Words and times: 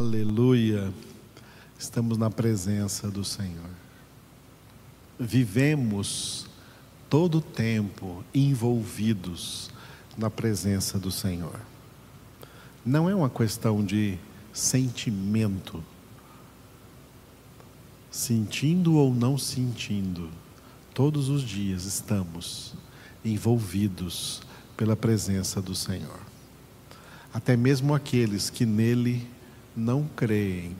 Aleluia. 0.00 0.90
Estamos 1.78 2.16
na 2.16 2.30
presença 2.30 3.10
do 3.10 3.22
Senhor. 3.22 3.68
Vivemos 5.18 6.46
todo 7.10 7.36
o 7.36 7.42
tempo 7.42 8.24
envolvidos 8.32 9.70
na 10.16 10.30
presença 10.30 10.98
do 10.98 11.10
Senhor. 11.10 11.60
Não 12.82 13.10
é 13.10 13.14
uma 13.14 13.28
questão 13.28 13.84
de 13.84 14.16
sentimento, 14.54 15.84
sentindo 18.10 18.94
ou 18.94 19.14
não 19.14 19.36
sentindo, 19.36 20.30
todos 20.94 21.28
os 21.28 21.42
dias 21.42 21.84
estamos 21.84 22.72
envolvidos 23.22 24.40
pela 24.78 24.96
presença 24.96 25.60
do 25.60 25.74
Senhor. 25.74 26.20
Até 27.34 27.54
mesmo 27.54 27.94
aqueles 27.94 28.48
que 28.48 28.64
nele 28.64 29.28
não 29.80 30.06
creem 30.14 30.76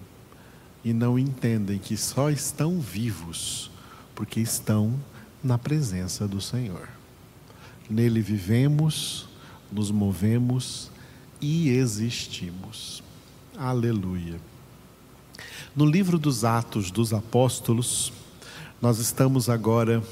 e 0.85 0.93
não 0.93 1.19
entendem 1.19 1.79
que 1.79 1.97
só 1.97 2.31
estão 2.31 2.79
vivos 2.79 3.71
porque 4.15 4.41
estão 4.41 4.95
na 5.43 5.57
presença 5.57 6.29
do 6.29 6.41
Senhor. 6.41 6.89
Nele 7.89 8.21
vivemos, 8.21 9.27
nos 9.73 9.91
movemos 9.91 10.91
e 11.41 11.71
existimos. 11.71 13.03
Aleluia. 13.57 14.39
No 15.75 15.87
livro 15.87 16.19
dos 16.19 16.45
Atos 16.45 16.91
dos 16.91 17.15
Apóstolos, 17.15 18.13
nós 18.83 18.99
estamos 18.99 19.49
agora 19.49 20.03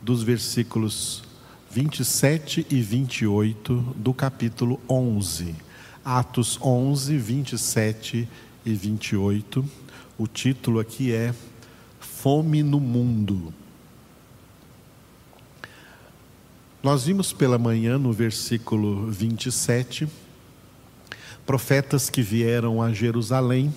dos 0.00 0.22
versículos 0.22 1.22
27 1.70 2.66
e 2.70 2.82
28 2.82 3.74
do 3.96 4.12
capítulo 4.12 4.78
11. 4.88 5.67
Atos 6.10 6.58
11, 6.62 7.18
27 7.18 8.26
e 8.64 8.72
28. 8.72 9.62
O 10.16 10.26
título 10.26 10.80
aqui 10.80 11.12
é 11.12 11.34
Fome 12.00 12.62
no 12.62 12.80
Mundo. 12.80 13.52
Nós 16.82 17.04
vimos 17.04 17.34
pela 17.34 17.58
manhã 17.58 17.98
no 17.98 18.10
versículo 18.10 19.10
27 19.10 20.08
profetas 21.44 22.08
que 22.08 22.22
vieram 22.22 22.80
a 22.80 22.90
Jerusalém 22.90 23.70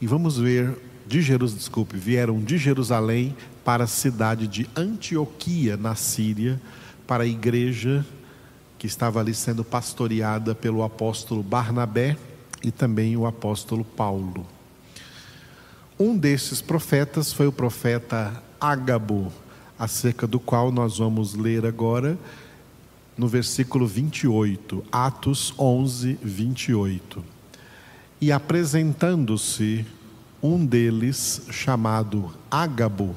e 0.00 0.06
vamos 0.06 0.38
ver 0.38 0.78
de 1.06 1.20
Jerusalém, 1.20 1.58
desculpe, 1.58 1.98
vieram 1.98 2.40
de 2.40 2.56
Jerusalém 2.56 3.36
para 3.62 3.84
a 3.84 3.86
cidade 3.86 4.46
de 4.46 4.66
Antioquia 4.74 5.76
na 5.76 5.94
Síria, 5.94 6.58
para 7.06 7.24
a 7.24 7.26
igreja 7.26 8.02
que 8.86 8.90
estava 8.92 9.18
ali 9.18 9.34
sendo 9.34 9.64
pastoreada 9.64 10.54
pelo 10.54 10.84
apóstolo 10.84 11.42
Barnabé 11.42 12.16
e 12.62 12.70
também 12.70 13.16
o 13.16 13.26
apóstolo 13.26 13.84
Paulo. 13.84 14.46
Um 15.98 16.16
desses 16.16 16.62
profetas 16.62 17.32
foi 17.32 17.48
o 17.48 17.52
profeta 17.52 18.40
Ágabo, 18.60 19.32
acerca 19.76 20.24
do 20.24 20.38
qual 20.38 20.70
nós 20.70 20.98
vamos 20.98 21.34
ler 21.34 21.66
agora 21.66 22.16
no 23.18 23.26
versículo 23.26 23.88
28, 23.88 24.84
Atos 24.92 25.52
11, 25.58 26.16
28. 26.22 27.24
E 28.20 28.30
apresentando-se 28.30 29.84
um 30.40 30.64
deles, 30.64 31.42
chamado 31.50 32.32
Ágabo, 32.48 33.16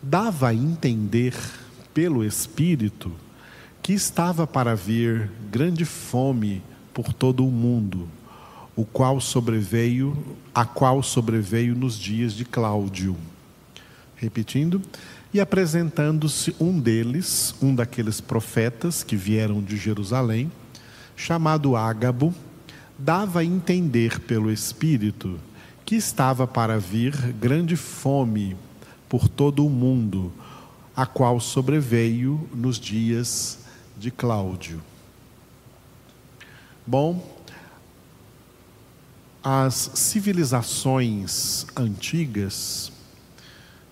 dava 0.00 0.50
a 0.50 0.54
entender 0.54 1.34
pelo 1.92 2.24
Espírito 2.24 3.10
que 3.82 3.92
estava 3.92 4.46
para 4.46 4.76
vir 4.76 5.28
grande 5.50 5.84
fome 5.84 6.62
por 6.94 7.12
todo 7.12 7.44
o 7.44 7.50
mundo, 7.50 8.08
o 8.76 8.84
qual 8.84 9.20
sobreveio, 9.20 10.16
a 10.54 10.64
qual 10.64 11.02
sobreveio 11.02 11.74
nos 11.74 11.98
dias 11.98 12.32
de 12.32 12.44
Cláudio. 12.44 13.16
Repetindo, 14.14 14.80
e 15.34 15.40
apresentando-se 15.40 16.54
um 16.60 16.78
deles, 16.78 17.56
um 17.60 17.74
daqueles 17.74 18.20
profetas 18.20 19.02
que 19.02 19.16
vieram 19.16 19.60
de 19.60 19.76
Jerusalém, 19.76 20.52
chamado 21.16 21.74
Ágabo, 21.74 22.32
dava 22.96 23.40
a 23.40 23.44
entender 23.44 24.20
pelo 24.20 24.52
Espírito 24.52 25.40
que 25.84 25.96
estava 25.96 26.46
para 26.46 26.78
vir 26.78 27.16
grande 27.32 27.74
fome 27.74 28.56
por 29.08 29.28
todo 29.28 29.66
o 29.66 29.70
mundo, 29.70 30.32
a 30.94 31.04
qual 31.04 31.40
sobreveio 31.40 32.48
nos 32.54 32.78
dias 32.78 33.61
de 34.02 34.10
Cláudio. 34.10 34.82
Bom, 36.84 37.24
as 39.44 39.92
civilizações 39.94 41.64
antigas 41.76 42.90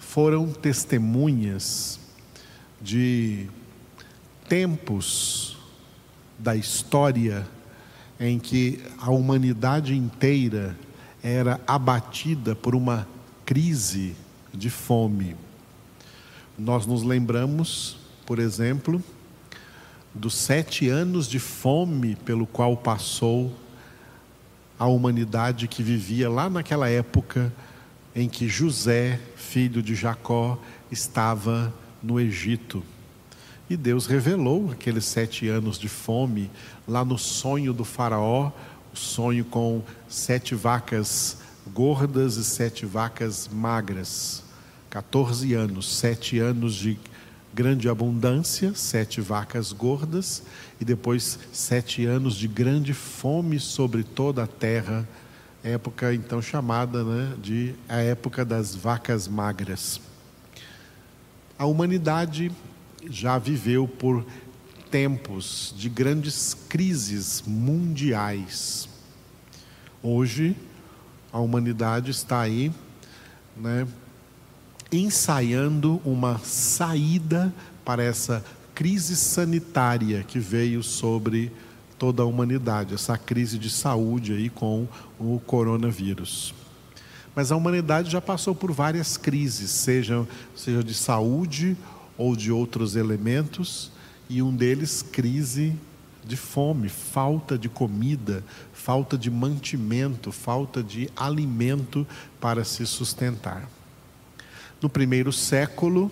foram 0.00 0.50
testemunhas 0.50 2.00
de 2.82 3.48
tempos 4.48 5.56
da 6.36 6.56
história 6.56 7.46
em 8.18 8.36
que 8.40 8.82
a 8.98 9.12
humanidade 9.12 9.94
inteira 9.94 10.76
era 11.22 11.60
abatida 11.68 12.56
por 12.56 12.74
uma 12.74 13.06
crise 13.46 14.16
de 14.52 14.70
fome. 14.70 15.36
Nós 16.58 16.84
nos 16.84 17.04
lembramos, 17.04 17.96
por 18.26 18.40
exemplo, 18.40 19.00
dos 20.14 20.34
sete 20.34 20.88
anos 20.88 21.28
de 21.28 21.38
fome 21.38 22.16
pelo 22.16 22.46
qual 22.46 22.76
passou 22.76 23.52
a 24.78 24.86
humanidade 24.86 25.68
que 25.68 25.82
vivia 25.82 26.28
lá 26.28 26.48
naquela 26.48 26.88
época 26.88 27.52
em 28.14 28.28
que 28.28 28.48
José, 28.48 29.20
filho 29.36 29.82
de 29.82 29.94
Jacó, 29.94 30.58
estava 30.90 31.72
no 32.02 32.18
Egito. 32.18 32.82
E 33.68 33.76
Deus 33.76 34.06
revelou 34.06 34.72
aqueles 34.72 35.04
sete 35.04 35.46
anos 35.48 35.78
de 35.78 35.88
fome 35.88 36.50
lá 36.88 37.04
no 37.04 37.16
sonho 37.16 37.72
do 37.72 37.84
Faraó, 37.84 38.50
o 38.92 38.96
sonho 38.96 39.44
com 39.44 39.82
sete 40.08 40.56
vacas 40.56 41.38
gordas 41.72 42.36
e 42.36 42.44
sete 42.44 42.84
vacas 42.84 43.48
magras. 43.52 44.42
14 44.88 45.54
anos, 45.54 45.98
sete 45.98 46.40
anos 46.40 46.74
de 46.74 46.98
grande 47.52 47.88
abundância, 47.88 48.72
sete 48.74 49.20
vacas 49.20 49.72
gordas, 49.72 50.42
e 50.80 50.84
depois 50.84 51.38
sete 51.52 52.06
anos 52.06 52.34
de 52.34 52.46
grande 52.46 52.94
fome 52.94 53.58
sobre 53.58 54.04
toda 54.04 54.44
a 54.44 54.46
terra, 54.46 55.08
época 55.62 56.14
então 56.14 56.40
chamada 56.40 57.04
né, 57.04 57.34
de 57.42 57.74
a 57.88 57.98
época 57.98 58.44
das 58.44 58.74
vacas 58.74 59.28
magras. 59.28 60.00
A 61.58 61.66
humanidade 61.66 62.50
já 63.08 63.36
viveu 63.38 63.86
por 63.86 64.24
tempos 64.90 65.74
de 65.76 65.88
grandes 65.88 66.54
crises 66.68 67.42
mundiais. 67.46 68.88
Hoje, 70.02 70.56
a 71.32 71.38
humanidade 71.38 72.10
está 72.10 72.40
aí, 72.40 72.72
né, 73.56 73.86
ensaiando 74.92 76.00
uma 76.04 76.38
saída 76.38 77.52
para 77.84 78.02
essa 78.02 78.44
crise 78.74 79.14
sanitária 79.16 80.22
que 80.22 80.38
veio 80.38 80.82
sobre 80.82 81.52
toda 81.98 82.22
a 82.22 82.26
humanidade, 82.26 82.94
essa 82.94 83.18
crise 83.18 83.58
de 83.58 83.68
saúde 83.68 84.32
aí 84.32 84.48
com 84.48 84.88
o 85.18 85.38
coronavírus. 85.46 86.54
Mas 87.34 87.52
a 87.52 87.56
humanidade 87.56 88.10
já 88.10 88.20
passou 88.20 88.54
por 88.54 88.72
várias 88.72 89.16
crises, 89.16 89.70
seja, 89.70 90.26
seja 90.56 90.82
de 90.82 90.94
saúde 90.94 91.76
ou 92.16 92.34
de 92.34 92.50
outros 92.50 92.96
elementos, 92.96 93.92
e 94.28 94.42
um 94.42 94.54
deles 94.54 95.02
crise 95.02 95.74
de 96.24 96.36
fome, 96.36 96.88
falta 96.88 97.58
de 97.58 97.68
comida, 97.68 98.44
falta 98.72 99.18
de 99.18 99.30
mantimento, 99.30 100.32
falta 100.32 100.82
de 100.82 101.10
alimento 101.16 102.06
para 102.40 102.64
se 102.64 102.86
sustentar. 102.86 103.68
No 104.82 104.88
primeiro 104.88 105.30
século, 105.30 106.10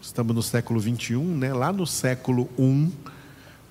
estamos 0.00 0.36
no 0.36 0.42
século 0.42 0.78
21, 0.78 1.36
né? 1.36 1.52
lá 1.52 1.72
no 1.72 1.84
século 1.84 2.48
I, 2.56 2.92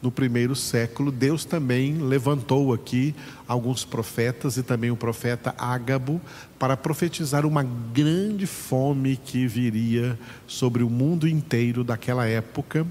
no 0.01 0.12
primeiro 0.12 0.54
século, 0.54 1.13
Deus 1.13 1.45
também 1.45 1.94
levantou 2.00 2.74
aqui 2.74 3.16
alguns 3.48 3.86
profetas 3.86 4.57
e 4.57 4.63
também 4.63 4.92
o 4.92 4.98
profeta 4.98 5.56
Ágabo 5.57 6.19
para 6.60 6.75
profetizar 6.75 7.45
uma 7.45 7.63
grande 7.63 8.45
fome 8.45 9.16
que 9.16 9.48
viria 9.48 10.19
sobre 10.46 10.84
o 10.84 10.89
mundo 10.89 11.25
inteiro 11.25 11.81
daquela 11.81 12.28
época 12.28 12.86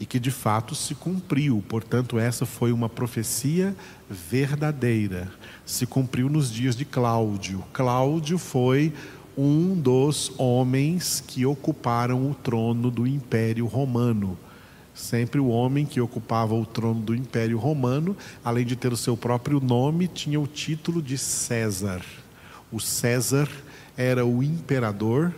e 0.00 0.06
que 0.06 0.18
de 0.18 0.30
fato 0.30 0.74
se 0.74 0.94
cumpriu. 0.94 1.62
Portanto, 1.68 2.18
essa 2.18 2.46
foi 2.46 2.72
uma 2.72 2.88
profecia 2.88 3.76
verdadeira. 4.08 5.30
Se 5.66 5.84
cumpriu 5.84 6.30
nos 6.30 6.50
dias 6.50 6.74
de 6.74 6.86
Cláudio. 6.86 7.62
Cláudio 7.74 8.38
foi 8.38 8.90
um 9.36 9.74
dos 9.74 10.32
homens 10.38 11.22
que 11.26 11.44
ocuparam 11.44 12.30
o 12.30 12.34
trono 12.34 12.90
do 12.90 13.06
Império 13.06 13.66
Romano. 13.66 14.38
Sempre 14.94 15.40
o 15.40 15.48
homem 15.48 15.84
que 15.84 16.00
ocupava 16.00 16.54
o 16.54 16.64
trono 16.64 17.00
do 17.00 17.14
Império 17.14 17.58
Romano, 17.58 18.16
além 18.44 18.64
de 18.64 18.76
ter 18.76 18.92
o 18.92 18.96
seu 18.96 19.16
próprio 19.16 19.60
nome, 19.60 20.06
tinha 20.06 20.40
o 20.40 20.46
título 20.46 21.02
de 21.02 21.18
César. 21.18 22.00
O 22.70 22.78
César 22.78 23.48
era 23.96 24.24
o 24.24 24.42
imperador, 24.42 25.34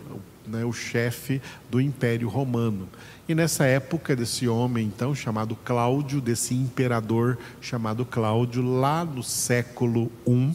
né, 0.47 0.65
o 0.65 0.73
chefe 0.73 1.41
do 1.71 1.81
Império 1.81 2.29
Romano. 2.29 2.89
E 3.29 3.35
nessa 3.35 3.65
época 3.65 4.15
desse 4.15 4.47
homem, 4.47 4.87
então, 4.87 5.15
chamado 5.15 5.57
Cláudio, 5.57 6.21
desse 6.21 6.55
imperador 6.55 7.39
chamado 7.61 8.05
Cláudio, 8.05 8.63
lá 8.63 9.05
no 9.05 9.23
século 9.23 10.13
I, 10.27 10.53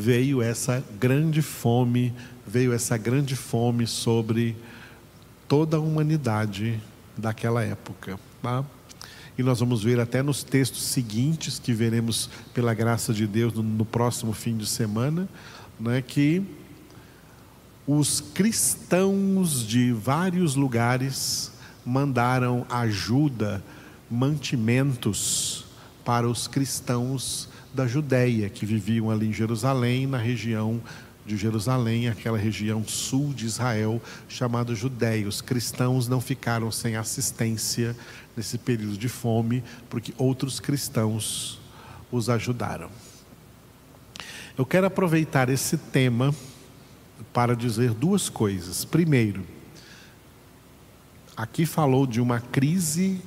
veio 0.00 0.40
essa 0.40 0.82
grande 0.98 1.42
fome, 1.42 2.14
veio 2.46 2.72
essa 2.72 2.96
grande 2.96 3.36
fome 3.36 3.86
sobre 3.86 4.56
toda 5.46 5.76
a 5.76 5.80
humanidade 5.80 6.80
daquela 7.16 7.62
época. 7.62 8.18
Tá? 8.42 8.64
E 9.36 9.42
nós 9.42 9.60
vamos 9.60 9.84
ver 9.84 10.00
até 10.00 10.22
nos 10.22 10.42
textos 10.42 10.82
seguintes, 10.84 11.58
que 11.58 11.74
veremos 11.74 12.30
pela 12.54 12.72
graça 12.72 13.12
de 13.12 13.26
Deus 13.26 13.52
no, 13.52 13.62
no 13.62 13.84
próximo 13.84 14.32
fim 14.32 14.56
de 14.56 14.66
semana, 14.66 15.28
né, 15.78 16.00
que 16.02 16.42
os 17.86 18.20
cristãos 18.20 19.66
de 19.66 19.92
vários 19.92 20.54
lugares 20.54 21.52
mandaram 21.84 22.64
ajuda, 22.70 23.62
mantimentos 24.10 25.66
para 26.04 26.26
os 26.28 26.46
cristãos 26.46 27.50
da 27.72 27.86
Judéia 27.86 28.48
que 28.48 28.66
viviam 28.66 29.10
ali 29.10 29.28
em 29.28 29.32
Jerusalém, 29.32 30.06
na 30.06 30.18
região 30.18 30.80
de 31.24 31.36
Jerusalém, 31.36 32.08
aquela 32.08 32.38
região 32.38 32.84
sul 32.84 33.32
de 33.32 33.46
Israel, 33.46 34.02
chamada 34.28 34.74
Judéia. 34.74 35.28
Os 35.28 35.40
cristãos 35.40 36.08
não 36.08 36.20
ficaram 36.20 36.70
sem 36.72 36.96
assistência 36.96 37.96
nesse 38.36 38.58
período 38.58 38.96
de 38.96 39.08
fome, 39.08 39.62
porque 39.88 40.14
outros 40.18 40.58
cristãos 40.58 41.60
os 42.10 42.28
ajudaram. 42.28 42.90
Eu 44.58 44.66
quero 44.66 44.86
aproveitar 44.86 45.48
esse 45.48 45.76
tema 45.76 46.34
para 47.32 47.54
dizer 47.54 47.92
duas 47.92 48.28
coisas. 48.28 48.84
Primeiro, 48.84 49.46
aqui 51.36 51.64
falou 51.64 52.06
de 52.06 52.20
uma 52.20 52.40
crise 52.40 53.20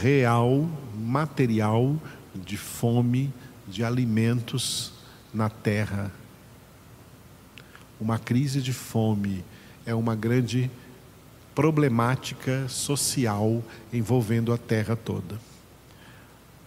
real, 0.00 0.68
material, 0.96 1.96
de 2.34 2.56
fome, 2.56 3.32
de 3.66 3.84
alimentos 3.84 4.92
na 5.32 5.48
terra 5.48 6.12
uma 8.00 8.18
crise 8.18 8.60
de 8.60 8.72
fome 8.72 9.44
é 9.86 9.94
uma 9.94 10.14
grande 10.14 10.70
problemática 11.54 12.68
social 12.68 13.62
envolvendo 13.92 14.52
a 14.52 14.58
terra 14.58 14.96
toda. 14.96 15.38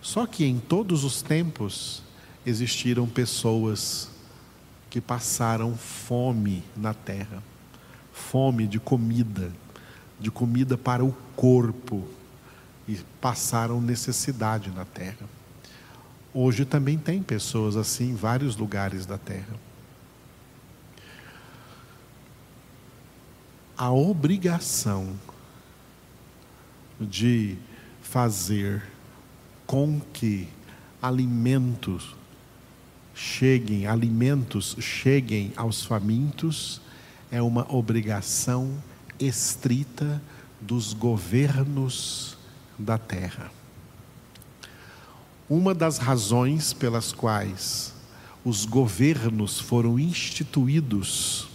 Só 0.02 0.26
que 0.26 0.46
em 0.46 0.58
todos 0.58 1.04
os 1.04 1.22
tempos 1.22 2.02
existiram 2.46 3.06
pessoas 3.08 4.10
que 4.90 5.02
passaram 5.02 5.76
fome 5.76 6.64
na 6.76 6.94
terra 6.94 7.44
fome 8.18 8.68
de 8.68 8.80
comida, 8.80 9.52
de 10.20 10.32
comida 10.32 10.78
para 10.78 11.06
o 11.06 11.16
corpo, 11.36 12.04
e 12.88 12.98
passaram 13.22 13.80
necessidade 13.80 14.72
na 14.72 14.86
terra. 14.86 15.37
Hoje 16.39 16.66
também 16.66 16.98
tem 16.98 17.24
pessoas 17.24 17.75
assim 17.75 18.12
em 18.12 18.16
vários 18.16 18.56
lugares 18.56 19.06
da 19.06 19.18
terra. 19.18 19.56
a 23.78 23.92
obrigação 23.92 25.13
de 27.00 27.56
fazer 28.01 28.81
com 29.68 30.01
que 30.12 30.48
alimentos 31.00 32.16
cheguem, 33.13 33.86
alimentos 33.86 34.75
cheguem 34.80 35.54
aos 35.56 35.86
famintos, 35.86 36.81
é 37.30 37.40
uma 37.40 37.72
obrigação 37.72 38.81
estrita 39.19 40.19
dos 40.60 40.94
governos 40.94 42.36
da 42.80 42.98
terra. 42.98 43.51
Uma 45.50 45.74
das 45.74 45.98
razões 45.98 46.74
pelas 46.74 47.14
quais 47.14 47.94
os 48.44 48.66
governos 48.66 49.60
foram 49.60 49.98
instituídos 49.98 51.48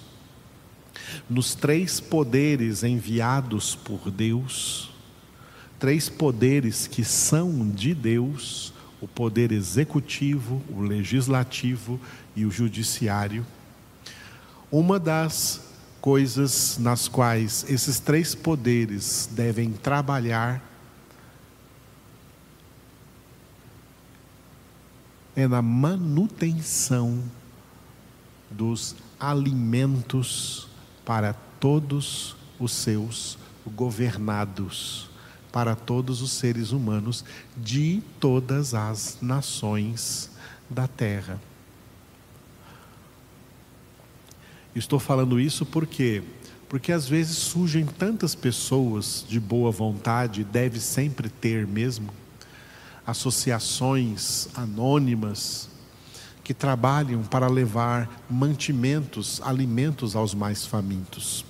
nos 1.29 1.55
três 1.55 2.01
poderes 2.01 2.83
enviados 2.83 3.75
por 3.75 4.11
Deus, 4.11 4.91
três 5.79 6.09
poderes 6.09 6.87
que 6.87 7.05
são 7.05 7.69
de 7.69 7.95
Deus: 7.95 8.73
o 9.01 9.07
poder 9.07 9.53
executivo, 9.53 10.63
o 10.71 10.81
legislativo 10.81 12.01
e 12.35 12.47
o 12.47 12.51
judiciário. 12.51 13.45
Uma 14.71 14.99
das 14.99 15.61
coisas 16.01 16.79
nas 16.79 17.09
quais 17.09 17.67
esses 17.69 18.01
três 18.01 18.35
poderes 18.35 19.29
devem 19.33 19.71
trabalhar 19.71 20.72
é 25.35 25.49
na 25.49 25.63
manutenção 25.63 27.23
dos 28.51 28.95
alimentos 29.19 30.69
para 31.05 31.33
todos 31.59 32.37
os 32.59 32.73
seus 32.73 33.39
governados, 33.67 35.09
para 35.51 35.75
todos 35.75 36.23
os 36.23 36.33
seres 36.33 36.71
humanos 36.73 37.25
de 37.57 38.03
todas 38.21 38.75
as 38.75 39.19
nações 39.21 40.31
da 40.69 40.87
terra. 40.87 41.41
Estou 44.75 44.99
falando 44.99 45.39
isso 45.39 45.67
porque 45.67 46.23
porque 46.73 46.91
às 46.91 47.07
vezes 47.07 47.37
surgem 47.37 47.85
tantas 47.85 48.35
pessoas 48.35 49.27
de 49.29 49.39
boa 49.39 49.71
vontade, 49.71 50.43
deve 50.43 50.81
sempre 50.81 51.29
ter 51.29 51.67
mesmo, 51.67 52.09
associações 53.07 54.49
anônimas, 54.55 55.69
que 56.45 56.53
trabalham 56.53 57.23
para 57.23 57.47
levar 57.47 58.25
mantimentos, 58.29 59.41
alimentos 59.45 60.17
aos 60.17 60.35
mais 60.35 60.67
famintos. 60.67 61.45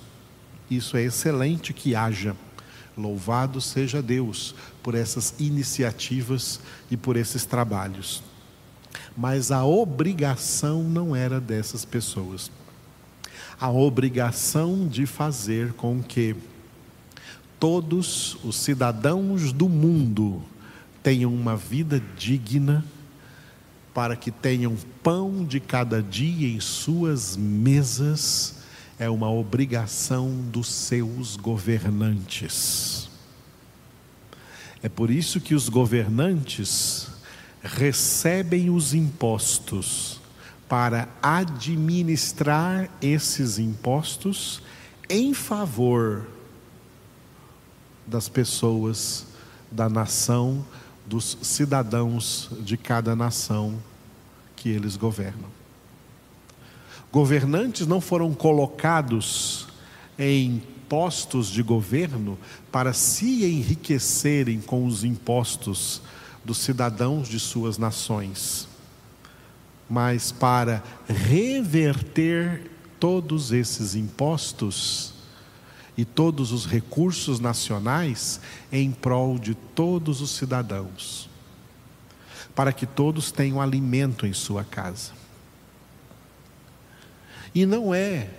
Isso 0.69 0.97
é 0.97 1.03
excelente 1.03 1.73
que 1.73 1.95
haja. 1.95 2.35
Louvado 2.95 3.59
seja 3.59 4.01
Deus 4.01 4.53
por 4.83 4.93
essas 4.93 5.33
iniciativas 5.39 6.59
e 6.91 6.97
por 6.97 7.17
esses 7.17 7.43
trabalhos. 7.45 8.21
Mas 9.17 9.51
a 9.51 9.65
obrigação 9.65 10.83
não 10.83 11.15
era 11.15 11.39
dessas 11.41 11.83
pessoas. 11.83 12.51
A 13.59 13.69
obrigação 13.69 14.87
de 14.87 15.05
fazer 15.05 15.73
com 15.73 16.03
que 16.03 16.35
todos 17.59 18.37
os 18.43 18.57
cidadãos 18.57 19.51
do 19.51 19.67
mundo 19.67 20.43
tenham 21.03 21.33
uma 21.33 21.57
vida 21.57 22.01
digna 22.17 22.83
para 23.93 24.15
que 24.15 24.31
tenham 24.31 24.75
pão 25.03 25.45
de 25.45 25.59
cada 25.59 26.01
dia 26.01 26.47
em 26.47 26.59
suas 26.59 27.37
mesas, 27.37 28.55
é 28.97 29.09
uma 29.09 29.29
obrigação 29.29 30.31
dos 30.51 30.67
seus 30.67 31.35
governantes. 31.35 33.09
É 34.81 34.89
por 34.89 35.11
isso 35.11 35.39
que 35.39 35.53
os 35.53 35.69
governantes 35.69 37.07
recebem 37.61 38.69
os 38.69 38.93
impostos 38.93 40.19
para 40.67 41.07
administrar 41.21 42.89
esses 43.01 43.59
impostos 43.59 44.61
em 45.09 45.33
favor 45.33 46.27
das 48.07 48.27
pessoas 48.27 49.27
da 49.71 49.87
nação 49.87 50.65
dos 51.05 51.37
cidadãos 51.41 52.49
de 52.61 52.77
cada 52.77 53.15
nação 53.15 53.77
que 54.55 54.69
eles 54.69 54.95
governam. 54.95 55.49
Governantes 57.11 57.85
não 57.85 58.01
foram 58.01 58.33
colocados 58.33 59.67
em 60.17 60.63
postos 60.89 61.47
de 61.47 61.61
governo 61.61 62.37
para 62.71 62.93
se 62.93 63.45
enriquecerem 63.45 64.61
com 64.61 64.85
os 64.85 65.03
impostos 65.03 66.01
dos 66.43 66.57
cidadãos 66.57 67.27
de 67.27 67.39
suas 67.39 67.77
nações, 67.77 68.67
mas 69.89 70.31
para 70.31 70.83
reverter 71.07 72.71
todos 72.99 73.51
esses 73.51 73.95
impostos 73.95 75.12
e 75.97 76.03
todos 76.03 76.51
os 76.51 76.65
recursos 76.65 77.39
nacionais 77.39 78.39
em 78.71 78.91
prol 78.91 79.37
de 79.37 79.53
todos 79.53 80.21
os 80.21 80.31
cidadãos, 80.31 81.29
para 82.55 82.73
que 82.73 82.85
todos 82.85 83.31
tenham 83.31 83.61
alimento 83.61 84.25
em 84.25 84.33
sua 84.33 84.63
casa. 84.63 85.11
E 87.53 87.65
não 87.65 87.93
é 87.93 88.29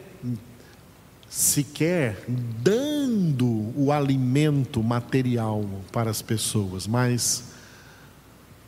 sequer 1.28 2.24
dando 2.28 3.72
o 3.76 3.90
alimento 3.90 4.82
material 4.82 5.68
para 5.92 6.10
as 6.10 6.22
pessoas, 6.22 6.86
mas 6.86 7.52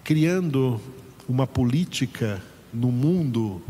criando 0.02 0.80
uma 1.28 1.46
política 1.46 2.42
no 2.72 2.90
mundo 2.92 3.62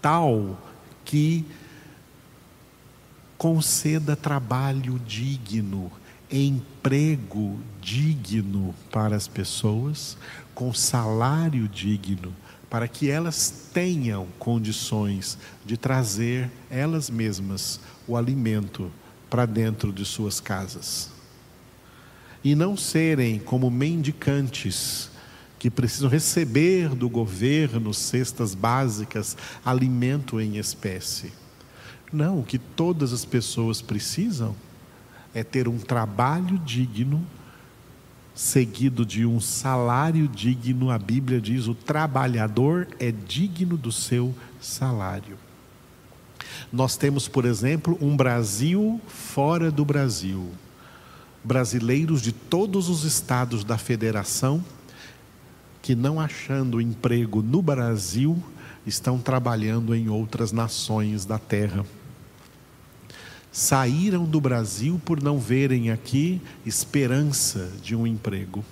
tal 0.00 0.58
que 1.04 1.44
conceda 3.42 4.14
trabalho 4.14 5.00
digno, 5.00 5.90
emprego 6.30 7.58
digno 7.80 8.72
para 8.88 9.16
as 9.16 9.26
pessoas, 9.26 10.16
com 10.54 10.72
salário 10.72 11.66
digno, 11.66 12.32
para 12.70 12.86
que 12.86 13.10
elas 13.10 13.68
tenham 13.74 14.28
condições 14.38 15.36
de 15.66 15.76
trazer 15.76 16.48
elas 16.70 17.10
mesmas 17.10 17.80
o 18.06 18.16
alimento 18.16 18.92
para 19.28 19.44
dentro 19.44 19.92
de 19.92 20.04
suas 20.04 20.38
casas. 20.38 21.10
E 22.44 22.54
não 22.54 22.76
serem 22.76 23.40
como 23.40 23.72
mendicantes 23.72 25.10
que 25.58 25.68
precisam 25.68 26.08
receber 26.08 26.90
do 26.90 27.08
governo 27.08 27.92
cestas 27.92 28.54
básicas, 28.54 29.36
alimento 29.64 30.40
em 30.40 30.58
espécie. 30.58 31.41
Não, 32.12 32.40
o 32.40 32.42
que 32.42 32.58
todas 32.58 33.12
as 33.12 33.24
pessoas 33.24 33.80
precisam 33.80 34.54
é 35.34 35.42
ter 35.42 35.66
um 35.66 35.78
trabalho 35.78 36.58
digno 36.58 37.24
seguido 38.34 39.04
de 39.04 39.26
um 39.26 39.40
salário 39.40 40.28
digno, 40.28 40.90
a 40.90 40.98
Bíblia 40.98 41.40
diz: 41.40 41.66
o 41.66 41.74
trabalhador 41.74 42.88
é 42.98 43.10
digno 43.10 43.76
do 43.76 43.92
seu 43.92 44.34
salário. 44.60 45.38
Nós 46.72 46.96
temos, 46.96 47.28
por 47.28 47.44
exemplo, 47.44 47.96
um 48.00 48.16
Brasil 48.16 49.00
fora 49.06 49.70
do 49.70 49.84
Brasil. 49.84 50.50
Brasileiros 51.44 52.22
de 52.22 52.30
todos 52.30 52.88
os 52.88 53.04
estados 53.04 53.64
da 53.64 53.76
federação 53.76 54.64
que, 55.80 55.94
não 55.94 56.20
achando 56.20 56.80
emprego 56.80 57.42
no 57.42 57.60
Brasil, 57.60 58.40
estão 58.86 59.18
trabalhando 59.18 59.94
em 59.94 60.08
outras 60.08 60.52
nações 60.52 61.24
da 61.24 61.38
terra 61.38 61.84
saíram 63.52 64.24
do 64.24 64.40
Brasil 64.40 64.98
por 65.04 65.22
não 65.22 65.38
verem 65.38 65.90
aqui 65.90 66.40
esperança 66.64 67.70
de 67.82 67.94
um 67.94 68.06
emprego. 68.06 68.64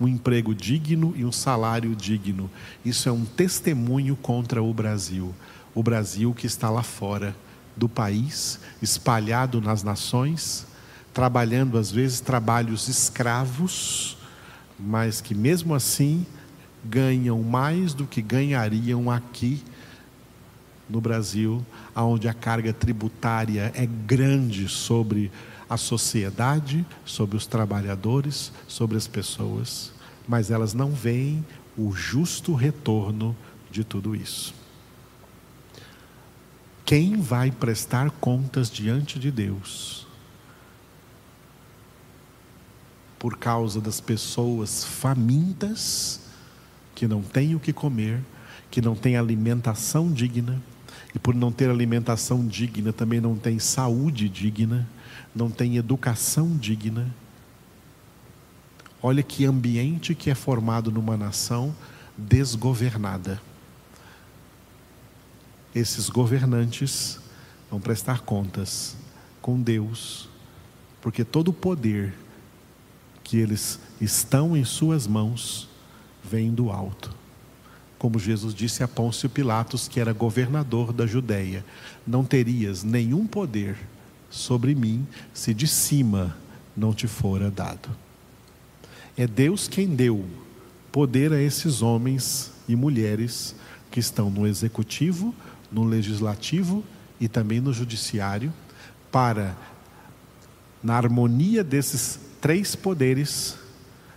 Um 0.00 0.08
emprego 0.08 0.52
digno 0.54 1.14
e 1.16 1.24
um 1.24 1.30
salário 1.30 1.94
digno. 1.94 2.50
Isso 2.84 3.08
é 3.08 3.12
um 3.12 3.24
testemunho 3.24 4.16
contra 4.16 4.60
o 4.60 4.74
Brasil. 4.74 5.32
O 5.74 5.82
Brasil 5.82 6.34
que 6.34 6.46
está 6.46 6.68
lá 6.68 6.82
fora 6.82 7.36
do 7.76 7.88
país, 7.88 8.58
espalhado 8.82 9.60
nas 9.60 9.84
nações, 9.84 10.66
trabalhando 11.14 11.78
às 11.78 11.92
vezes 11.92 12.20
trabalhos 12.20 12.88
escravos, 12.88 14.16
mas 14.78 15.20
que 15.20 15.34
mesmo 15.34 15.74
assim 15.74 16.26
ganham 16.84 17.42
mais 17.42 17.94
do 17.94 18.06
que 18.06 18.22
ganhariam 18.22 19.10
aqui 19.10 19.62
no 20.90 21.00
Brasil, 21.00 21.64
onde 21.94 22.28
a 22.28 22.34
carga 22.34 22.72
tributária 22.72 23.72
é 23.74 23.86
grande 23.86 24.68
sobre 24.68 25.30
a 25.68 25.76
sociedade, 25.76 26.84
sobre 27.04 27.36
os 27.36 27.46
trabalhadores, 27.46 28.52
sobre 28.66 28.96
as 28.96 29.06
pessoas, 29.06 29.92
mas 30.26 30.50
elas 30.50 30.74
não 30.74 30.90
veem 30.90 31.44
o 31.76 31.92
justo 31.92 32.54
retorno 32.54 33.36
de 33.70 33.84
tudo 33.84 34.16
isso. 34.16 34.52
Quem 36.84 37.20
vai 37.20 37.52
prestar 37.52 38.10
contas 38.10 38.68
diante 38.68 39.18
de 39.18 39.30
Deus 39.30 40.08
por 43.16 43.36
causa 43.36 43.80
das 43.80 44.00
pessoas 44.00 44.82
famintas 44.82 46.20
que 46.94 47.06
não 47.06 47.22
têm 47.22 47.54
o 47.54 47.60
que 47.60 47.72
comer, 47.72 48.20
que 48.70 48.80
não 48.80 48.96
têm 48.96 49.16
alimentação 49.16 50.10
digna, 50.10 50.60
e 51.14 51.18
por 51.18 51.34
não 51.34 51.50
ter 51.50 51.68
alimentação 51.68 52.46
digna, 52.46 52.92
também 52.92 53.20
não 53.20 53.36
tem 53.36 53.58
saúde 53.58 54.28
digna, 54.28 54.88
não 55.34 55.50
tem 55.50 55.76
educação 55.76 56.56
digna. 56.56 57.12
Olha 59.02 59.22
que 59.22 59.44
ambiente 59.44 60.14
que 60.14 60.30
é 60.30 60.34
formado 60.34 60.90
numa 60.90 61.16
nação 61.16 61.74
desgovernada. 62.16 63.40
Esses 65.74 66.08
governantes 66.08 67.18
vão 67.70 67.80
prestar 67.80 68.20
contas 68.20 68.96
com 69.40 69.60
Deus, 69.60 70.28
porque 71.00 71.24
todo 71.24 71.48
o 71.48 71.54
poder 71.54 72.14
que 73.24 73.38
eles 73.38 73.80
estão 74.00 74.56
em 74.56 74.64
suas 74.64 75.06
mãos 75.06 75.68
vem 76.22 76.52
do 76.52 76.70
alto 76.70 77.19
como 78.00 78.18
Jesus 78.18 78.54
disse 78.54 78.82
a 78.82 78.88
Pôncio 78.88 79.28
Pilatos, 79.28 79.86
que 79.86 80.00
era 80.00 80.14
governador 80.14 80.90
da 80.90 81.06
Judéia: 81.06 81.62
Não 82.06 82.24
terias 82.24 82.82
nenhum 82.82 83.26
poder 83.26 83.76
sobre 84.30 84.74
mim 84.74 85.06
se 85.34 85.52
de 85.52 85.66
cima 85.66 86.34
não 86.74 86.94
te 86.94 87.06
fora 87.06 87.50
dado. 87.50 87.90
É 89.18 89.26
Deus 89.26 89.68
quem 89.68 89.86
deu 89.86 90.24
poder 90.90 91.30
a 91.30 91.42
esses 91.42 91.82
homens 91.82 92.50
e 92.66 92.74
mulheres 92.74 93.54
que 93.90 94.00
estão 94.00 94.30
no 94.30 94.46
executivo, 94.46 95.34
no 95.70 95.84
legislativo 95.84 96.82
e 97.20 97.28
também 97.28 97.60
no 97.60 97.70
judiciário, 97.70 98.50
para, 99.12 99.54
na 100.82 100.96
harmonia 100.96 101.62
desses 101.62 102.18
três 102.40 102.74
poderes, 102.74 103.58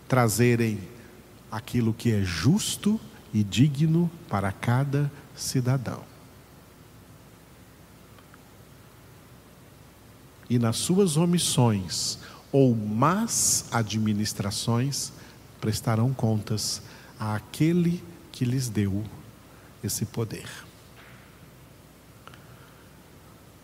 trazerem 0.08 0.80
aquilo 1.52 1.94
que 1.94 2.14
é 2.14 2.22
justo 2.22 2.98
e 3.34 3.44
digno 3.44 4.10
para 4.30 4.52
cada 4.52 5.12
cidadão. 5.36 6.04
E 10.50 10.60
nas 10.60 10.78
suas 10.78 11.18
omissões 11.18 12.20
ou 12.52 12.76
más 12.76 13.66
administrações, 13.72 15.12
prestarão 15.60 16.14
contas 16.14 16.82
àquele 17.20 18.04
que 18.32 18.46
lhes 18.46 18.70
deu 18.70 19.04
esse 19.84 20.06
poder. 20.06 20.48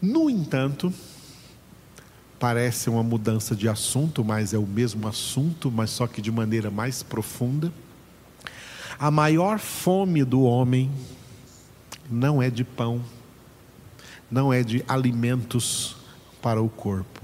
No 0.01 0.29
entanto, 0.29 0.91
parece 2.39 2.89
uma 2.89 3.03
mudança 3.03 3.55
de 3.55 3.67
assunto, 3.67 4.23
mas 4.23 4.53
é 4.53 4.57
o 4.57 4.65
mesmo 4.65 5.07
assunto, 5.07 5.69
mas 5.69 5.89
só 5.89 6.07
que 6.07 6.21
de 6.21 6.31
maneira 6.31 6.71
mais 6.71 7.03
profunda. 7.03 7.71
A 8.99 9.09
maior 9.09 9.59
fome 9.59 10.25
do 10.25 10.41
homem 10.41 10.91
não 12.11 12.41
é 12.41 12.49
de 12.49 12.65
pão, 12.65 13.01
não 14.29 14.51
é 14.51 14.61
de 14.61 14.83
alimentos 14.89 15.95
para 16.41 16.61
o 16.61 16.67
corpo. 16.67 17.21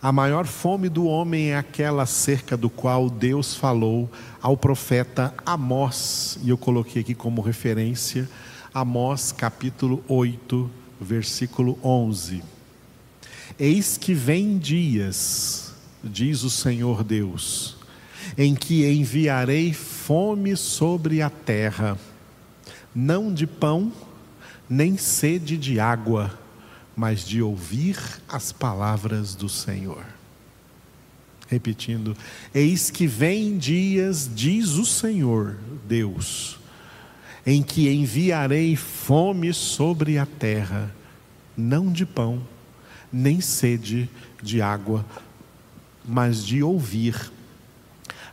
A 0.00 0.10
maior 0.10 0.46
fome 0.46 0.88
do 0.88 1.04
homem 1.04 1.50
é 1.50 1.58
aquela 1.58 2.04
acerca 2.04 2.56
do 2.56 2.70
qual 2.70 3.10
Deus 3.10 3.54
falou 3.54 4.10
ao 4.40 4.56
profeta 4.56 5.34
Amós, 5.44 6.38
e 6.42 6.48
eu 6.48 6.56
coloquei 6.56 7.02
aqui 7.02 7.14
como 7.14 7.42
referência 7.42 8.26
Amós 8.72 9.32
capítulo 9.32 10.02
8, 10.08 10.70
versículo 10.98 11.78
11. 11.84 12.42
Eis 13.58 13.98
que 13.98 14.14
vem 14.14 14.56
dias, 14.56 15.74
diz 16.02 16.42
o 16.42 16.48
Senhor 16.48 17.04
Deus, 17.04 17.76
em 18.38 18.54
que 18.54 18.90
enviarei 18.90 19.74
fome 20.06 20.54
sobre 20.54 21.22
a 21.22 21.30
terra, 21.30 21.98
não 22.94 23.32
de 23.32 23.46
pão, 23.46 23.90
nem 24.68 24.98
sede 24.98 25.56
de 25.56 25.80
água, 25.80 26.38
mas 26.94 27.24
de 27.24 27.40
ouvir 27.40 27.96
as 28.28 28.52
palavras 28.52 29.34
do 29.34 29.48
Senhor. 29.48 30.04
Repetindo, 31.48 32.14
eis 32.54 32.90
que 32.90 33.06
vem 33.06 33.56
dias, 33.56 34.30
diz 34.30 34.72
o 34.72 34.84
Senhor 34.84 35.56
Deus, 35.88 36.58
em 37.46 37.62
que 37.62 37.90
enviarei 37.90 38.76
fome 38.76 39.54
sobre 39.54 40.18
a 40.18 40.26
terra, 40.26 40.94
não 41.56 41.90
de 41.90 42.04
pão, 42.04 42.46
nem 43.10 43.40
sede 43.40 44.10
de 44.42 44.60
água, 44.60 45.02
mas 46.04 46.44
de 46.44 46.62
ouvir 46.62 47.32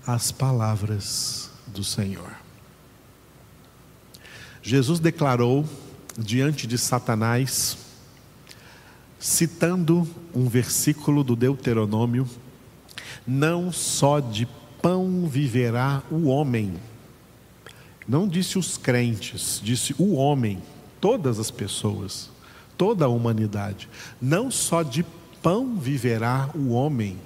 as 0.06 0.34
palavras 0.34 1.51
do 1.74 1.84
Senhor. 1.84 2.32
Jesus 4.62 5.00
declarou 5.00 5.68
diante 6.18 6.68
de 6.68 6.78
Satanás, 6.78 7.78
citando 9.20 10.08
um 10.36 10.48
versículo 10.48 11.24
do 11.24 11.36
Deuteronômio: 11.36 12.28
Não 13.26 13.72
só 13.72 14.20
de 14.20 14.48
pão 14.82 15.28
viverá 15.28 16.04
o 16.12 16.28
homem. 16.28 16.74
Não 18.08 18.28
disse 18.28 18.58
os 18.58 18.78
crentes, 18.78 19.62
disse 19.64 19.96
o 19.98 20.16
homem, 20.16 20.62
todas 21.00 21.40
as 21.40 21.52
pessoas, 21.52 22.30
toda 22.78 23.06
a 23.06 23.08
humanidade. 23.08 23.88
Não 24.22 24.52
só 24.52 24.84
de 24.84 25.06
pão 25.42 25.78
viverá 25.78 26.50
o 26.54 26.72
homem, 26.72 27.18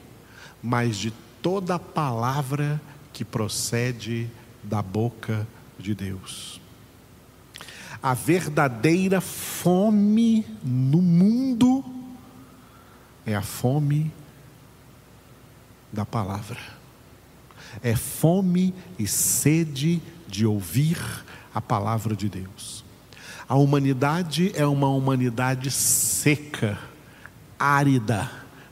mas 0.62 0.98
de 0.98 1.12
toda 1.42 1.80
palavra 1.80 2.80
que 2.80 2.95
procede 3.24 4.29
da 4.63 4.81
boca 4.81 5.48
de 5.79 5.93
Deus. 5.93 6.60
A 8.01 8.13
verdadeira 8.13 9.22
fome 9.22 10.45
no 10.63 11.01
mundo 11.01 11.84
é 13.25 13.36
a 13.36 13.41
fome 13.41 14.12
da 15.91 16.05
palavra. 16.05 16.60
É 17.81 17.95
fome 17.95 18.74
e 19.00 19.07
sede 19.07 20.01
de 20.27 20.45
ouvir 20.45 20.98
a 21.53 21.62
palavra 21.62 22.15
de 22.15 22.29
Deus. 22.29 22.84
A 23.48 23.55
humanidade 23.55 24.51
é 24.55 24.65
uma 24.65 24.89
humanidade 24.89 25.69
seca, 25.72 26.79
árida, 27.57 28.31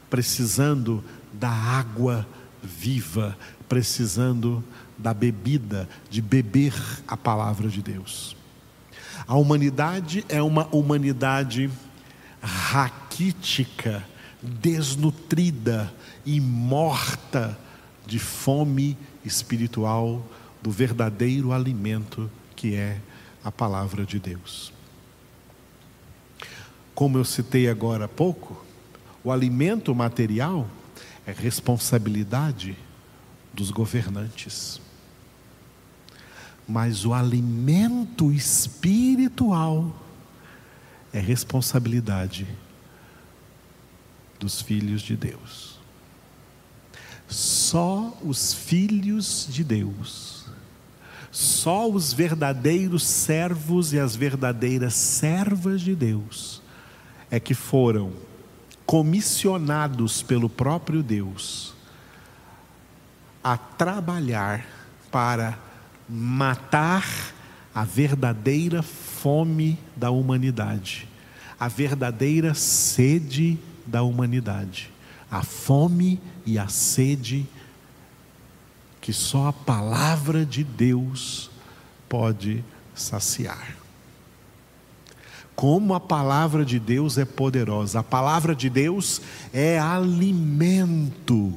precisando 0.09 1.03
da 1.31 1.50
água 1.50 2.27
viva, 2.63 3.38
precisando 3.67 4.63
da 4.98 5.13
bebida, 5.13 5.88
de 6.10 6.22
beber 6.22 6.74
a 7.08 7.17
palavra 7.17 7.67
de 7.67 7.82
Deus. 7.82 8.36
A 9.27 9.36
humanidade 9.36 10.25
é 10.29 10.41
uma 10.41 10.67
humanidade 10.72 11.70
raquítica, 12.41 14.03
desnutrida 14.41 15.93
e 16.25 16.39
morta 16.39 17.58
de 18.05 18.20
fome 18.20 18.98
espiritual 19.24 20.25
do 20.62 20.72
verdadeiro 20.72 21.51
alimento 21.51 22.29
que 22.55 22.75
é 22.75 23.00
a 23.43 23.51
palavra 23.51 24.05
de 24.05 24.20
Deus. 24.20 24.72
Como 26.93 27.17
eu 27.17 27.25
citei 27.25 27.67
agora 27.67 28.05
há 28.05 28.08
pouco, 28.08 28.63
o 29.24 29.32
alimento 29.32 29.93
material 29.96 30.67
é 31.25 31.32
responsabilidade 31.32 32.77
dos 33.53 33.72
governantes. 33.72 34.82
Mas 36.68 37.06
o 37.06 37.13
alimento 37.13 38.32
espiritual 38.32 39.96
é 41.12 41.20
responsabilidade 41.20 42.48
dos 44.39 44.62
filhos 44.62 45.01
de 45.01 45.15
Deus. 45.15 45.80
Só 47.27 48.18
os 48.22 48.53
filhos 48.53 49.48
de 49.50 49.63
Deus, 49.63 50.46
só 51.32 51.89
os 51.89 52.13
verdadeiros 52.13 53.06
servos 53.06 53.94
e 53.94 54.00
as 54.00 54.15
verdadeiras 54.15 54.94
servas 54.94 55.82
de 55.82 55.96
Deus 55.96 56.62
é 57.32 57.39
que 57.39 57.56
foram 57.56 58.13
comissionados 58.85 60.21
pelo 60.21 60.49
próprio 60.49 61.01
Deus 61.01 61.73
a 63.43 63.57
trabalhar 63.57 64.65
para 65.11 65.59
matar 66.07 67.05
a 67.73 67.83
verdadeira 67.83 68.81
fome 68.81 69.79
da 69.95 70.11
humanidade, 70.11 71.07
a 71.59 71.67
verdadeira 71.67 72.53
sede 72.53 73.59
da 73.85 74.03
humanidade, 74.03 74.91
a 75.29 75.43
fome 75.43 76.21
e 76.45 76.57
a 76.59 76.67
sede 76.67 77.47
que 79.01 79.11
só 79.11 79.47
a 79.49 79.53
palavra 79.53 80.45
de 80.45 80.63
Deus 80.63 81.51
pode 82.07 82.63
saciar. 82.95 83.82
Como 85.55 85.93
a 85.93 86.00
palavra 86.00 86.65
de 86.65 86.79
Deus 86.79 87.17
é 87.17 87.25
poderosa, 87.25 88.00
a 88.00 88.03
palavra 88.03 88.55
de 88.55 88.69
Deus 88.69 89.22
é 89.53 89.77
alimento 89.77 91.53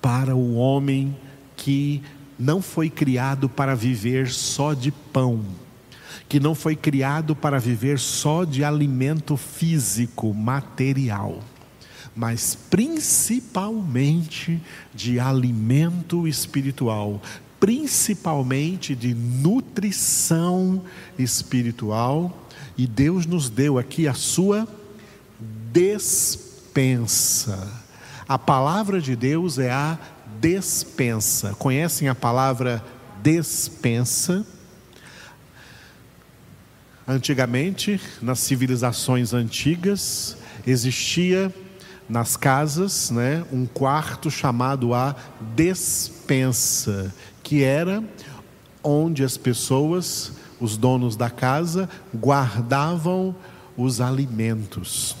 para 0.00 0.34
o 0.34 0.54
homem 0.56 1.16
que 1.56 2.02
não 2.38 2.62
foi 2.62 2.88
criado 2.88 3.48
para 3.48 3.74
viver 3.74 4.28
só 4.28 4.72
de 4.74 4.92
pão, 4.92 5.44
que 6.28 6.38
não 6.38 6.54
foi 6.54 6.76
criado 6.76 7.34
para 7.34 7.58
viver 7.58 7.98
só 7.98 8.44
de 8.44 8.62
alimento 8.62 9.36
físico, 9.36 10.32
material, 10.32 11.40
mas 12.14 12.56
principalmente 12.68 14.60
de 14.94 15.18
alimento 15.18 16.28
espiritual, 16.28 17.20
principalmente 17.58 18.94
de 18.94 19.14
nutrição 19.14 20.82
espiritual, 21.18 22.47
e 22.78 22.86
Deus 22.86 23.26
nos 23.26 23.50
deu 23.50 23.76
aqui 23.76 24.06
a 24.06 24.14
sua 24.14 24.66
despensa. 25.72 27.68
A 28.28 28.38
palavra 28.38 29.00
de 29.00 29.16
Deus 29.16 29.58
é 29.58 29.72
a 29.72 29.98
despensa. 30.40 31.56
Conhecem 31.58 32.08
a 32.08 32.14
palavra 32.14 32.80
despensa? 33.20 34.46
Antigamente, 37.06 38.00
nas 38.22 38.38
civilizações 38.38 39.34
antigas, 39.34 40.36
existia 40.64 41.52
nas 42.08 42.36
casas, 42.36 43.10
né, 43.10 43.44
um 43.52 43.66
quarto 43.66 44.30
chamado 44.30 44.94
a 44.94 45.16
despensa, 45.56 47.12
que 47.42 47.64
era 47.64 48.04
onde 48.82 49.24
as 49.24 49.36
pessoas, 49.36 50.32
os 50.60 50.76
donos 50.76 51.16
da 51.16 51.30
casa, 51.30 51.88
guardavam 52.14 53.34
os 53.76 54.00
alimentos. 54.00 55.16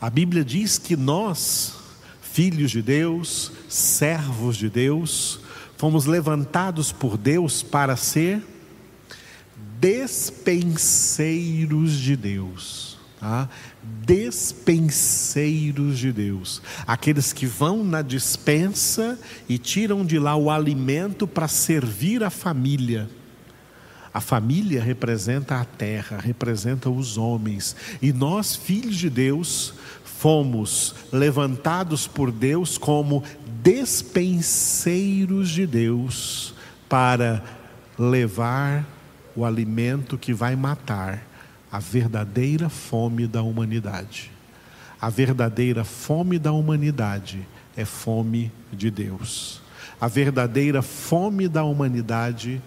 A 0.00 0.08
Bíblia 0.10 0.44
diz 0.44 0.78
que 0.78 0.96
nós, 0.96 1.74
filhos 2.20 2.70
de 2.70 2.82
Deus, 2.82 3.50
servos 3.68 4.56
de 4.56 4.68
Deus, 4.68 5.40
fomos 5.76 6.06
levantados 6.06 6.90
por 6.92 7.16
Deus 7.16 7.62
para 7.62 7.96
ser 7.96 8.44
despenseiros 9.80 11.92
de 11.92 12.16
Deus. 12.16 12.98
Tá? 13.20 13.48
Despenseiros 14.04 15.98
de 15.98 16.12
Deus, 16.12 16.60
aqueles 16.86 17.32
que 17.32 17.46
vão 17.46 17.82
na 17.82 18.02
dispensa 18.02 19.18
e 19.48 19.56
tiram 19.58 20.04
de 20.04 20.18
lá 20.18 20.36
o 20.36 20.50
alimento 20.50 21.26
para 21.26 21.48
servir 21.48 22.22
a 22.22 22.28
família. 22.30 23.08
A 24.12 24.20
família 24.20 24.82
representa 24.82 25.60
a 25.60 25.64
terra, 25.64 26.18
representa 26.18 26.88
os 26.88 27.18
homens, 27.18 27.76
e 28.00 28.12
nós, 28.12 28.56
filhos 28.56 28.96
de 28.96 29.10
Deus, 29.10 29.74
fomos 30.04 30.94
levantados 31.12 32.06
por 32.06 32.32
Deus 32.32 32.76
como 32.76 33.22
despenseiros 33.62 35.50
de 35.50 35.66
Deus 35.66 36.54
para 36.88 37.44
levar 37.98 38.86
o 39.36 39.44
alimento 39.44 40.18
que 40.18 40.32
vai 40.32 40.56
matar 40.56 41.22
a 41.70 41.78
verdadeira 41.78 42.68
fome 42.68 43.26
da 43.26 43.42
humanidade. 43.42 44.32
A 45.00 45.08
verdadeira 45.08 45.84
fome 45.84 46.38
da 46.38 46.50
humanidade 46.50 47.46
é 47.76 47.84
fome 47.84 48.50
de 48.72 48.90
Deus. 48.90 49.62
A 50.00 50.08
verdadeira 50.08 50.82
fome 50.82 51.46
da 51.46 51.62
humanidade 51.62 52.60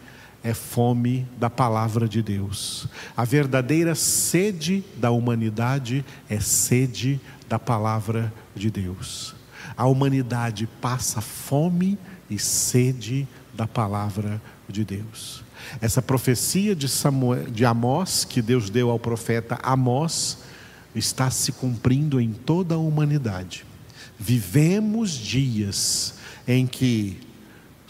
é 0.43 0.53
fome 0.53 1.27
da 1.39 1.49
palavra 1.49 2.07
de 2.07 2.21
Deus. 2.21 2.87
A 3.15 3.23
verdadeira 3.23 3.93
sede 3.95 4.83
da 4.97 5.11
humanidade 5.11 6.03
é 6.29 6.39
sede 6.39 7.19
da 7.47 7.59
palavra 7.59 8.33
de 8.55 8.71
Deus. 8.71 9.35
A 9.77 9.85
humanidade 9.85 10.67
passa 10.79 11.21
fome 11.21 11.97
e 12.29 12.39
sede 12.39 13.27
da 13.53 13.67
palavra 13.67 14.41
de 14.67 14.83
Deus. 14.83 15.43
Essa 15.79 16.01
profecia 16.01 16.75
de, 16.75 16.87
Samuel, 16.87 17.49
de 17.49 17.65
Amós, 17.65 18.25
que 18.25 18.41
Deus 18.41 18.69
deu 18.69 18.89
ao 18.89 18.99
profeta 18.99 19.59
Amós, 19.61 20.39
está 20.95 21.29
se 21.29 21.51
cumprindo 21.51 22.19
em 22.19 22.33
toda 22.33 22.75
a 22.75 22.79
humanidade. 22.79 23.65
Vivemos 24.19 25.11
dias 25.11 26.15
em 26.47 26.65
que 26.65 27.19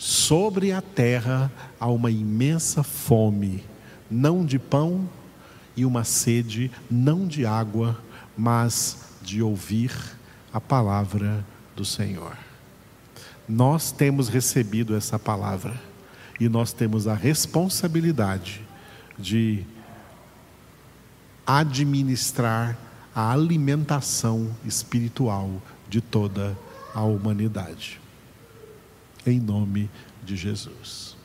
sobre 0.02 0.72
a 0.72 0.82
terra 0.82 1.52
há 1.80 1.86
uma 1.86 2.10
imensa 2.10 2.82
fome, 2.82 3.64
não 4.10 4.44
de 4.44 4.58
pão 4.58 5.08
e 5.78 5.86
uma 5.86 6.04
sede, 6.04 6.72
não 6.90 7.28
de 7.28 7.46
água, 7.46 8.02
mas 8.36 8.98
de 9.22 9.44
ouvir 9.44 9.92
a 10.52 10.60
palavra 10.60 11.46
do 11.76 11.86
Senhor. 11.86 12.36
Nós 13.48 13.92
temos 13.92 14.28
recebido 14.28 14.96
essa 14.96 15.20
palavra 15.20 15.80
e 16.40 16.50
nós 16.50 16.74
temos 16.74 17.08
a 17.08 17.14
responsabilidade 17.14 18.60
de 19.20 19.64
administrar 21.46 22.76
a 23.14 23.32
alimentação 23.32 24.50
espiritual 24.66 25.62
de 25.88 26.02
toda 26.02 26.58
a 26.92 27.04
humanidade. 27.04 28.01
Em 29.26 29.40
nome 29.40 29.90
de 30.24 30.36
Jesus. 30.36 31.16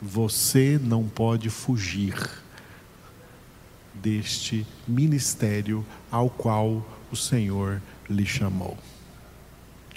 Você 0.00 0.78
não 0.82 1.08
pode 1.08 1.48
fugir 1.48 2.14
deste 3.94 4.66
ministério 4.86 5.84
ao 6.10 6.28
qual 6.28 6.84
o 7.10 7.16
Senhor 7.16 7.80
lhe 8.08 8.26
chamou. 8.26 8.76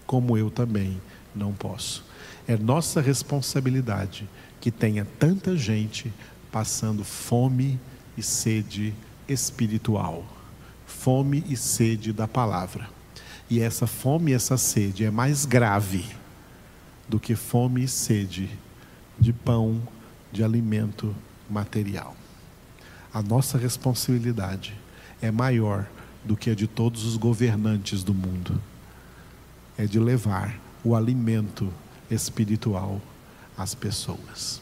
Como 0.05 0.37
eu 0.37 0.49
também 0.49 1.01
não 1.35 1.53
posso. 1.53 2.05
É 2.47 2.55
nossa 2.55 3.01
responsabilidade 3.01 4.29
que 4.61 4.71
tenha 4.71 5.05
tanta 5.19 5.57
gente 5.57 6.13
passando 6.51 7.03
fome 7.03 7.77
e 8.17 8.23
sede 8.23 8.93
espiritual, 9.27 10.25
fome 10.85 11.43
e 11.49 11.57
sede 11.57 12.13
da 12.13 12.27
palavra. 12.27 12.96
E 13.49 13.61
essa 13.61 13.87
fome 13.87 14.31
e 14.31 14.33
essa 14.33 14.57
sede 14.57 15.05
é 15.05 15.11
mais 15.11 15.45
grave 15.45 16.05
do 17.07 17.19
que 17.19 17.35
fome 17.35 17.83
e 17.83 17.87
sede 17.87 18.49
de 19.19 19.31
pão, 19.31 19.81
de 20.31 20.43
alimento 20.43 21.15
material. 21.49 22.15
A 23.13 23.21
nossa 23.21 23.57
responsabilidade 23.57 24.75
é 25.21 25.31
maior 25.31 25.87
do 26.23 26.35
que 26.35 26.49
a 26.49 26.55
de 26.55 26.67
todos 26.67 27.05
os 27.05 27.15
governantes 27.15 28.03
do 28.03 28.13
mundo. 28.13 28.61
É 29.77 29.85
de 29.85 29.99
levar 29.99 30.59
o 30.83 30.95
alimento 30.95 31.73
espiritual 32.11 33.01
às 33.57 33.73
pessoas. 33.73 34.61